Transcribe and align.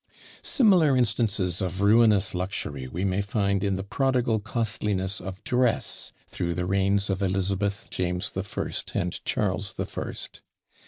Similar 0.41 0.97
instances 0.97 1.61
of 1.61 1.81
ruinous 1.81 2.33
luxury 2.33 2.87
we 2.87 3.05
may 3.05 3.21
find 3.21 3.63
in 3.63 3.75
the 3.75 3.83
prodigal 3.83 4.39
costliness 4.39 5.19
of 5.21 5.43
dress 5.43 6.11
through 6.27 6.55
the 6.55 6.65
reigns 6.65 7.07
of 7.11 7.21
Elizabeth, 7.21 7.87
James 7.91 8.31
the 8.31 8.41
First, 8.41 8.93
and 8.95 9.23
Charles 9.25 9.73
the 9.75 9.85
First. 9.85 10.41